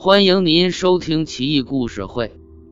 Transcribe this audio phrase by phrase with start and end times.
[0.00, 2.28] 欢迎您收听《奇异故事会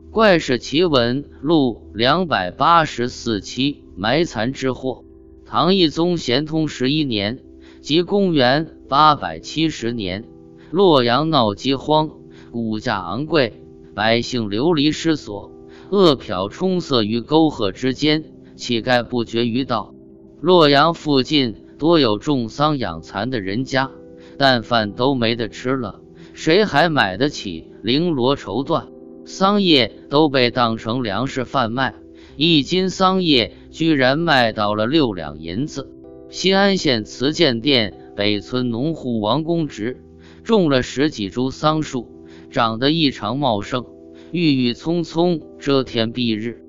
[0.10, 5.04] ·怪事奇闻录》两百八十四期《埋残之祸》。
[5.48, 7.44] 唐懿宗咸通十一年，
[7.80, 10.24] 即公元八百七十年，
[10.72, 12.10] 洛阳闹饥荒，
[12.52, 13.52] 物价昂贵，
[13.94, 15.52] 百姓流离失所，
[15.90, 18.24] 饿殍充塞于沟壑之间，
[18.56, 19.94] 乞丐不绝于道。
[20.40, 23.90] 洛阳附近多有种桑养蚕的人家，
[24.38, 26.00] 但饭都没得吃了。
[26.36, 28.88] 谁还买得起绫罗绸缎？
[29.24, 31.94] 桑叶都被当成粮食贩卖，
[32.36, 35.90] 一斤桑叶居然卖到了六两银子。
[36.28, 39.96] 西安县慈建店北村农户王公直
[40.44, 42.06] 种了十几株桑树，
[42.50, 43.86] 长得异常茂盛，
[44.30, 46.62] 郁郁葱葱，遮天蔽日。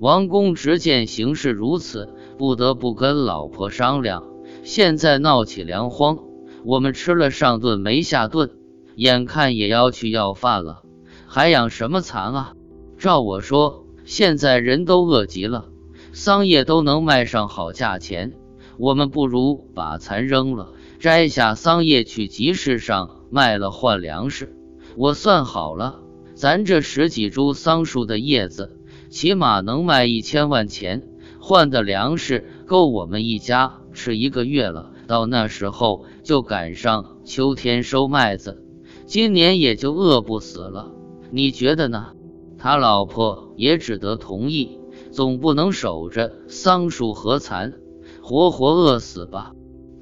[0.00, 4.22] 王公直见形势如此，不得不跟老婆商量：
[4.64, 6.18] 现在闹起粮荒，
[6.66, 8.50] 我们吃了上顿没下顿。
[8.96, 10.82] 眼看也要去要饭了，
[11.26, 12.52] 还养什么蚕啊？
[12.96, 15.66] 照我说，现在人都饿极了，
[16.12, 18.32] 桑叶都能卖上好价钱，
[18.78, 24.56] 我们不如把蚕扔了，摘下桑叶去集市上卖了换粮食。
[24.96, 26.00] 我算好了，
[26.34, 28.78] 咱这十几株桑树的叶子，
[29.10, 31.02] 起码能卖一千万钱，
[31.40, 34.92] 换的粮食够我们一家吃一个月了。
[35.06, 38.63] 到那时候就赶上秋天收麦子。
[39.06, 40.90] 今年也就饿不死了，
[41.30, 42.12] 你觉得呢？
[42.58, 44.78] 他老婆也只得同意，
[45.10, 47.74] 总不能守着桑树和蚕，
[48.22, 49.52] 活活饿死吧。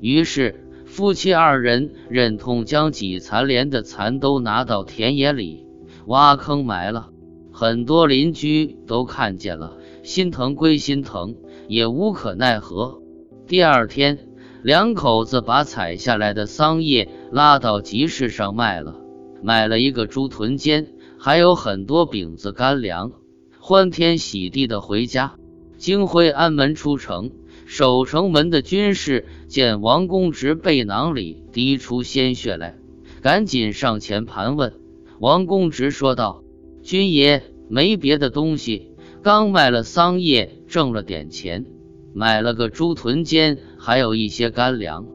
[0.01, 5.67] 于是夫妻二人忍痛将几残连的蚕都拿到田野里
[6.07, 7.09] 挖坑埋了。
[7.51, 11.35] 很多邻居都看见了，心疼归心疼，
[11.67, 13.03] 也无可奈何。
[13.49, 14.29] 第二天。
[14.63, 18.95] 两口子把采下来的桑叶拉到集市上卖了，
[19.43, 20.87] 买了一个猪臀尖，
[21.19, 23.11] 还有很多饼子干粮，
[23.59, 25.35] 欢天喜地的回家。
[25.79, 27.33] 金辉安门出城，
[27.67, 32.77] 守城门的军士见王公直背囊里滴出鲜血来，
[33.21, 34.75] 赶紧上前盘问。
[35.19, 36.45] 王公直说道
[36.85, 38.93] ：“军爷没别的东西，
[39.25, 41.67] 刚卖了桑叶，挣了点钱。”
[42.15, 45.07] 买了个猪臀尖，还有一些干粮。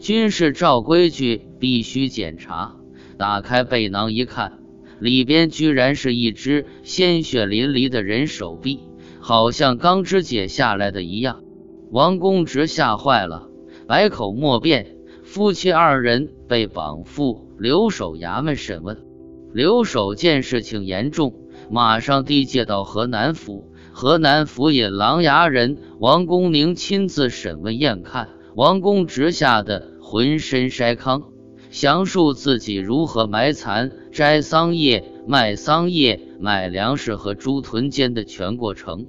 [0.00, 2.74] 军士照规矩必须检查，
[3.16, 4.58] 打开背囊一看，
[4.98, 8.80] 里边居然是一只鲜血淋漓的人手臂，
[9.20, 11.44] 好像刚肢解下来的一样。
[11.92, 13.48] 王公直吓坏了，
[13.86, 14.96] 百口莫辩。
[15.22, 19.04] 夫妻二人被绑赴留守衙门审问。
[19.52, 21.34] 留守见事情严重，
[21.70, 23.70] 马上递解到河南府。
[23.98, 31.22] 河南府尹琅琊人王公宁亲自审问验看，王公直吓得浑身筛糠，
[31.70, 39.06] 详述自己如何埋蚕、摘桑叶、卖桑叶、买粮食和猪屯间的全过程。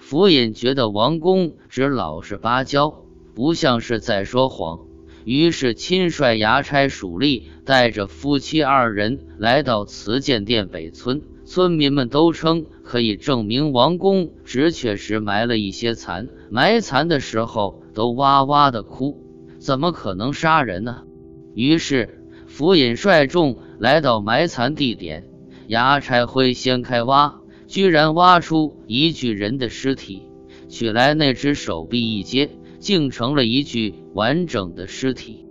[0.00, 4.78] 府尹觉得王公直老实巴交，不像是在说谎，
[5.26, 11.20] 于是亲率衙差属吏带着夫妻二人来到慈建店北村。
[11.52, 19.20] 村民们都称可以证明王公直确实埋了一些蚕，埋蚕的时候都哇哇的哭，
[19.58, 21.02] 怎么可能杀人呢？
[21.56, 25.26] 于是府尹率众来到埋蚕地点，
[25.68, 30.22] 衙差会掀开挖，居然挖出一具人的尸体，
[30.68, 35.44] 取来那只手臂一接，竟成了一具完整的尸体。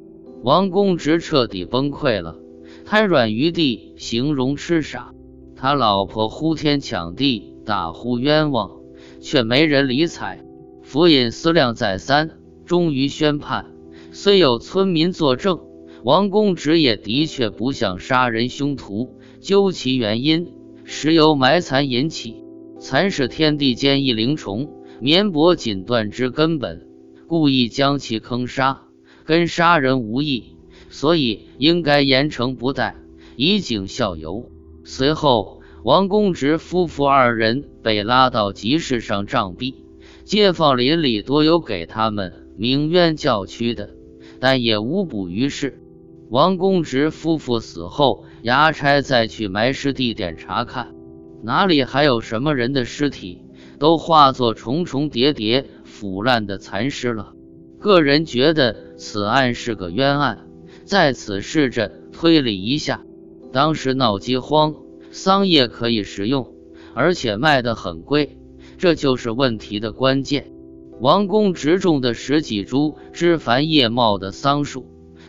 [0.44, 2.38] 王公直彻底崩溃了，
[2.86, 5.14] 瘫软于地，形容痴傻。
[5.62, 8.80] 他老婆呼天抢地，大呼冤枉，
[9.20, 10.42] 却没人理睬。
[10.84, 13.66] 府尹思量再三，终于宣判：
[14.14, 15.60] 虽有村民作证，
[16.06, 19.18] 王公直也的确不像杀人凶徒。
[19.42, 20.54] 究其原因，
[20.86, 22.42] 实由埋蚕引起。
[22.80, 24.70] 蚕是天地间一灵虫，
[25.02, 26.88] 绵薄锦缎之根本，
[27.28, 28.84] 故意将其坑杀，
[29.26, 30.56] 跟杀人无异，
[30.90, 32.96] 所以应该严惩不贷，
[33.36, 34.50] 以儆效尤。
[34.84, 39.76] 随后，王公直夫妇二人被拉到集市上杖毙。
[40.24, 43.90] 街坊邻里多有给他们鸣冤叫屈的，
[44.40, 45.82] 但也无补于事。
[46.30, 50.94] 王公直夫妇死后，衙差再去埋尸地点查看，
[51.42, 53.42] 哪里还有什么人的尸体，
[53.80, 57.34] 都化作重重叠叠腐烂的残尸了。
[57.80, 60.48] 个人觉得此案是个冤案，
[60.84, 63.02] 在此试着推理一下。
[63.52, 64.76] 当时闹饥荒，
[65.12, 66.54] 桑叶可以食用，
[66.94, 68.38] 而且卖得很贵，
[68.78, 70.52] 这就是问题的关键。
[71.00, 74.86] 王公直种的十几株枝繁叶茂的桑树，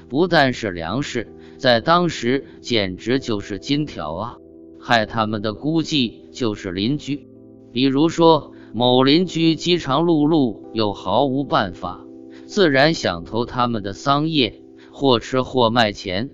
[0.08, 4.36] 不但是粮食，在当时简直就是金条啊！
[4.80, 7.28] 害他们的估计就是邻居，
[7.72, 12.04] 比如说某邻居饥肠辘辘又毫无办法，
[12.46, 16.30] 自然想偷他们的桑叶，或吃或卖钱，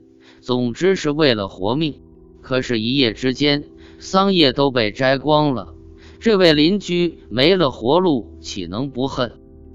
[0.46, 1.96] 总之是为了活命。
[2.40, 3.64] 可是，一夜之间，
[3.98, 5.74] 桑叶都被摘光了，
[6.20, 9.32] 这位邻居没了活路，岂能不恨？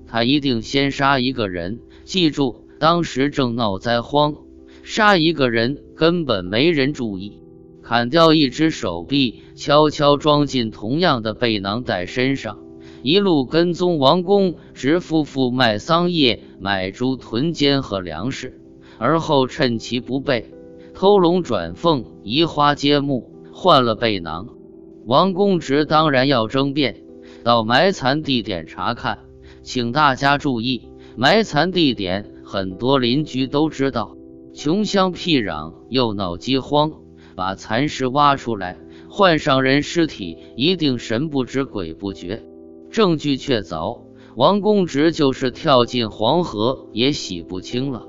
[0.07, 1.79] 他一定先杀一个人。
[2.05, 4.33] 记住，当时正闹灾荒，
[4.81, 7.41] 杀一个人根本没人注意。
[7.83, 12.59] 砍掉一只手臂，悄悄装进同样的背囊带身上，
[13.03, 18.61] 一路跟踪王公直夫妇卖桑叶、买猪囤坚和粮食，
[18.97, 20.49] 而后趁其不备，
[21.01, 24.49] 偷龙转凤，移花接木，换了背囊。
[25.07, 27.01] 王公直当然要争辩，
[27.43, 29.17] 到埋残地点查看，
[29.63, 30.91] 请大家注意。
[31.15, 34.15] 埋残地点很多邻居都知道，
[34.53, 36.91] 穷乡僻壤又闹饥荒，
[37.35, 38.77] 把残尸挖出来
[39.09, 42.43] 换上人尸体，一定神不知鬼不觉。
[42.91, 44.01] 证据确凿，
[44.35, 48.05] 王公直就是跳进黄河也洗不清了。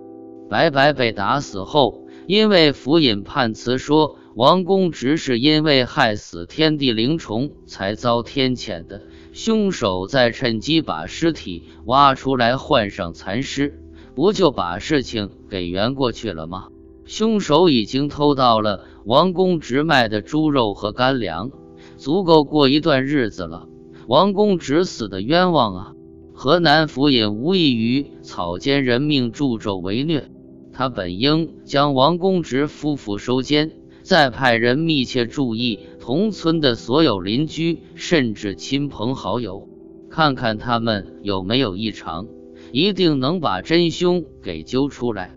[0.50, 9.02] 白白被打死后，因为府尹判词说王公直是因为害死天地灵虫才遭天谴的。
[9.32, 13.80] 凶手再趁机把尸体挖出来换上残尸，
[14.14, 16.68] 不就把事情给圆过去了吗？
[17.06, 21.50] 凶手已经偷到了王公直卖的猪肉和干粮，
[21.96, 23.66] 足够过一段日子了。
[24.06, 25.92] 王公直死的冤枉啊！
[26.34, 30.30] 河南府尹无异于草菅人命、助纣为虐，
[30.72, 33.72] 他本应将王公直夫妇收监，
[34.02, 35.80] 再派人密切注意。
[36.00, 39.68] 同村的所有邻居，甚至亲朋好友，
[40.10, 42.26] 看看他们有没有异常，
[42.72, 45.36] 一定能把真凶给揪出来。